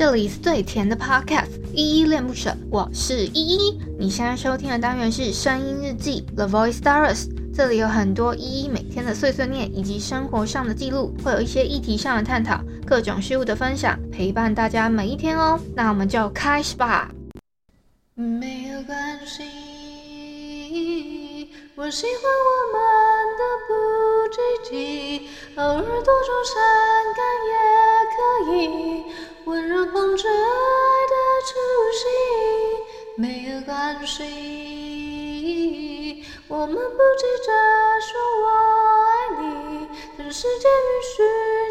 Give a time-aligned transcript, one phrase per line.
[0.00, 3.78] 这里是最甜的 Podcast，依依恋不舍，我是依依。
[3.98, 15.60] 你现在收听的单元是声音日记 The Voice Diaries，这里有很多依依每天的碎碎念以及生活上的记录，会有一些议题上的探讨，各种事物的分享，陪伴大家每一天哦。
[15.76, 17.10] 那我们就开始吧。
[18.14, 19.44] 没有关系，
[21.74, 22.80] 我喜欢我们
[23.36, 23.74] 的不
[24.32, 24.40] 积
[24.70, 26.58] 极，偶尔多愁善
[36.60, 36.82] 我们不
[37.16, 37.50] 急着
[38.02, 38.44] 说我
[39.08, 39.10] 爱
[39.40, 41.22] 你，等时间允许，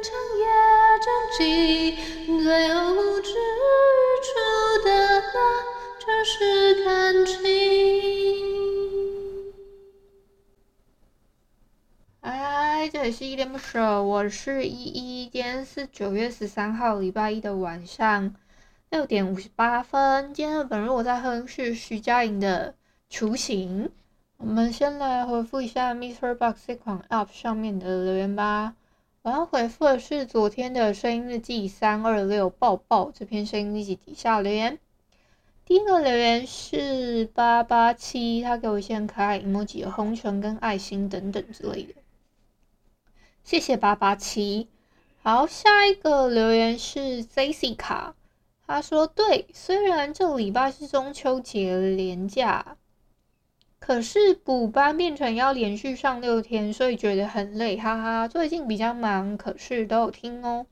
[0.00, 0.46] 长夜
[1.02, 3.34] 静寂，最后呼之欲
[4.22, 4.28] 出
[4.84, 4.88] 的
[5.34, 5.36] 那
[5.98, 7.42] 就是感情。
[12.20, 15.28] 嗨，这里是依恋不舍，我是依依。
[15.28, 18.36] 今天是九月十三号，礼拜一的晚上
[18.90, 20.32] 六点五十八分。
[20.32, 22.76] 今天的本日我在哼是徐佳莹的
[23.12, 23.86] 《雏形》。
[24.38, 28.74] 我们先来回复一下 MixerBox 这款 App 上面的留言吧。
[29.22, 34.78] 我要回复的是昨天的声音日记三二六抱抱这篇声音日记底下留言。
[35.64, 41.94] 第一个留言是八八七，他给我一些很可爱 emoji，的红唇跟爱心等等之类的。
[43.42, 44.68] 谢谢八八七。
[45.22, 48.12] 好，下一个留言是 Jessica，
[48.66, 52.76] 他说：“对，虽然这礼拜是中秋节连假，
[53.78, 58.28] 可是补班变成要连续上六天，所以觉得很累，哈哈。
[58.28, 60.66] 最近比较忙，可是都有听哦。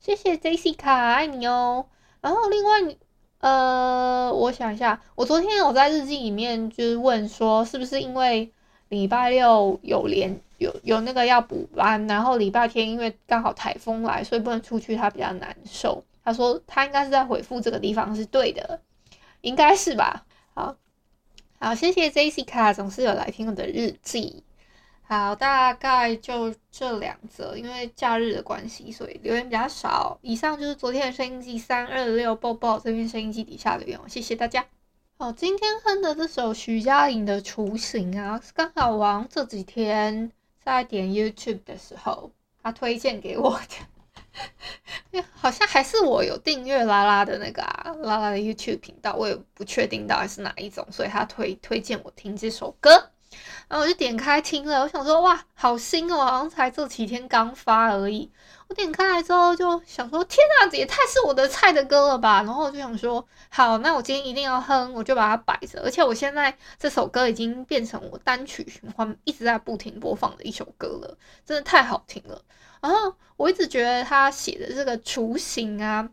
[0.00, 1.86] 谢谢 Jessica，爱你哦。
[2.20, 2.96] 然后另外，
[3.40, 8.52] 呃，我想一下，我昨天有在日记里面就是问说，是不是因为
[8.88, 16.02] 礼拜六有连？”有有那个要补班，然后礼拜天因为刚好台风来，所以不能出去，他比较难受。
[16.22, 18.80] 他说他应该是在回复这个地方是对的，
[19.40, 20.24] 应该是吧？
[20.54, 20.76] 好，
[21.64, 24.44] 好，谢谢 Jessica，总是有来听我的日记。
[25.00, 30.18] 好，大概就这两则，因为假日的关系，所以留言比较少。
[30.20, 34.66] 以上就是昨天的声音记三二六抱抱这边声音记底下留言，谢谢大家。
[35.16, 40.30] 好，今天哼的这首徐佳莹的《雏形》啊，是刚好王这几天。
[40.62, 42.30] 在点 YouTube 的时候，
[42.62, 43.86] 他推荐给我的，
[45.34, 53.10] 好像还是我有订阅拉拉的那个啊，拉拉的 YouTube 频道，我也不确定到底是哪一种，所以他推推荐我听这首歌，
[53.68, 58.30] 然后我就点开听了，我想说哇，好新哦，好像才这几天刚发而已。
[58.66, 62.42] 我点开来之后就想说，天啊，这也太是我的菜的歌了吧！
[62.42, 65.82] 然后我就想说，好，那我今天一定要哼，我就把它摆着。
[65.82, 72.40] 而且我现在这首歌已经变成我单曲循环一直在不停播放的一首歌了，真的太好听了。
[72.80, 76.08] 然后我一直觉得他写的这个雏形啊，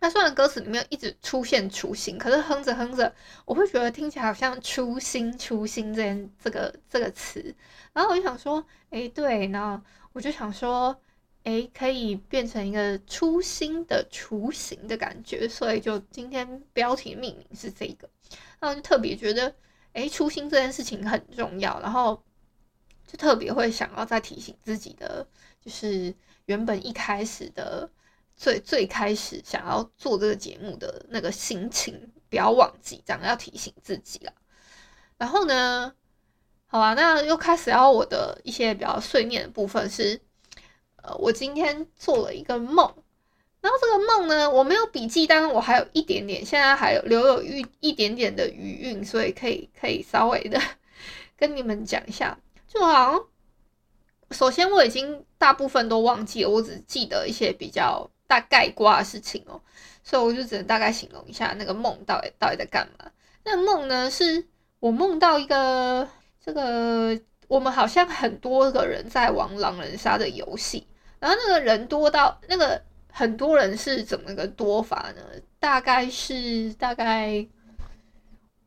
[0.00, 3.14] 他虽然歌词里面一直出现雏形，可是哼着哼着，
[3.44, 7.54] 我会觉得听起来好像初心初心这件这个这个词。
[7.92, 10.96] 然后我就想说，哎，对，然后我就想说。
[11.46, 18.10] 诶，可以变成一个初心的雏形的感觉，所以就今天标题命名是这个，
[18.58, 19.54] 然后就特别觉得，
[19.92, 22.20] 诶，初心这件事情很重要，然后
[23.06, 25.24] 就特别会想要再提醒自己的，
[25.60, 26.12] 就是
[26.46, 27.88] 原本一开始的
[28.36, 34.32] 最最开始想要做这个节目的那个心情，不要忘记，这样要提醒自己了。
[35.16, 35.92] 然后呢，
[36.66, 40.20] 好吧，那又开始要我的一些比较碎念的部分是。
[41.02, 42.92] 呃我今天做了一个梦，
[43.60, 50.60] 然后这个梦呢，我没有笔记，但是我还有一点点，现在还有留有一一点点的余韵，所以可以可以稍微的
[51.38, 52.36] 跟你们讲一下。
[52.66, 53.24] 就好像，
[54.32, 59.60] 首先我已经大部分都忘记了，我只记得一些比较大概括的事情哦，
[60.02, 63.10] 所以我就只能大概形容一下那个梦到底到底在干嘛。
[63.44, 64.44] 那梦呢，是
[64.80, 66.08] 我梦到一个
[66.44, 70.86] 这个我们好像很多个人在玩狼人杀的游戏。
[71.18, 75.22] 然后那个人多到那个很多人是怎么个多法呢？
[75.58, 77.46] 大概是大概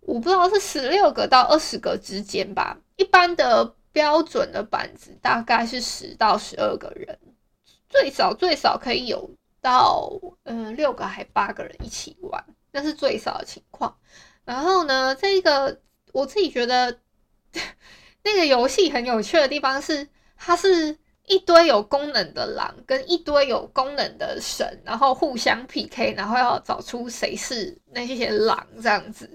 [0.00, 2.78] 我不知道是十六个到二十个之间吧。
[2.96, 7.18] 一般的标准的板子大概是十到十二个人，
[7.88, 9.28] 最少最少可以有
[9.66, 10.08] 到
[10.44, 13.96] 嗯、六个还八个人一起玩，那是最少的情况。
[14.44, 15.80] 然后呢，这个
[16.12, 17.00] 我自己觉得
[18.22, 20.96] 那个游戏很有趣的地方是，它是。
[21.28, 29.28] 一堆有功能的狼跟一堆有功能的神，然后互相 PK，然后要找出谁是那些狼这样子，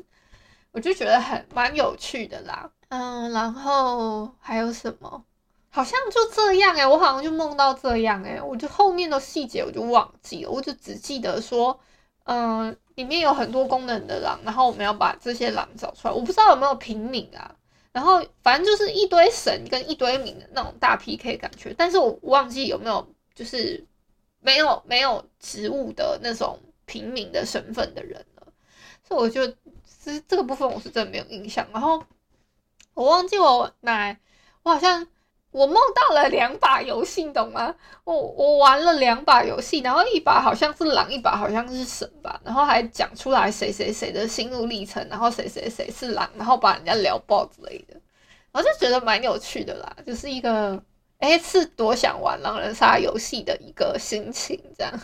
[0.72, 2.72] 我就觉得很蛮有趣的啦。
[2.88, 5.26] 嗯，然后还有什么？
[5.74, 11.80] 好像就这样诶、欸，我好像就梦到这样诶、欸，我就后面的细节我就忘记了，我就只记得说，
[12.26, 17.56] 嗯、里面有很多功能的狼，然后我们要把这些狼找出来，我不知道有没有平民啊，
[17.94, 23.86] 然后反正就是一堆神跟一堆民的那种大 PK 感觉，但是我忘记有没有就是
[24.42, 28.48] 没有没有植物的那种平民的身份的人了，
[29.08, 32.04] 所以我就其实这个部分我是真的没有印象，然后。
[32.94, 34.20] 我忘记我买，
[34.64, 35.08] 我好像
[35.52, 37.76] 我梦到了两把游戏，懂吗？
[38.06, 48.00] 我我玩了两把游戏，然后一把好像是狼，一把好像是神吧，然后还讲出来谁谁谁的心路历程，然后谁谁谁是狼，然后把人家聊爆之类的，
[48.54, 50.82] 我就觉得蛮有趣的啦，就是一个
[51.20, 55.02] 哎，是多想玩狼人杀游戏的一个心情这样。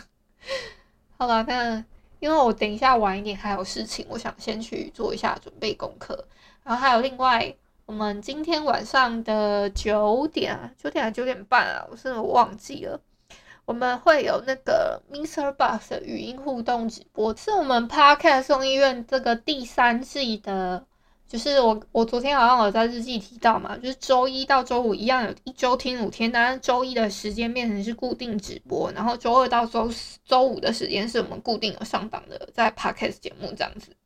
[1.18, 1.84] 好了，那
[2.20, 6.24] 因为我等一下晚一点还有事情，我想先去做一下准备功课，
[6.64, 7.54] 然后还有另外。
[7.88, 13.00] 我们今天晚上的九点啊，九点还九点半啊，我真的忘记了。
[13.64, 20.84] 我们会有那个 MixerBox 的语音互动直播，是我们 Podcast 送医院这个第三季的，
[21.26, 29.90] 就是我我昨天好像有在日记提到嘛，就是周一到周五一样，有一周听五天，但是周一的时间变成是固定直播，然后周二到周
[30.26, 33.96] 周五的时间是我们固定有上档的在 Podcast 节目这样子。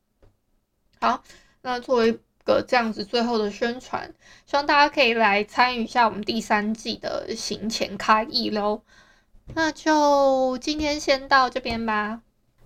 [1.01, 1.21] 好，
[1.61, 4.13] 那作为个这样子最后的宣传，
[4.45, 8.81] 希望大家可以来参与一下我们第三季的行前开议喽。
[9.55, 12.21] 那就今天先到这边吧。